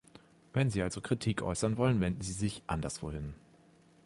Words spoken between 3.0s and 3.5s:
hin.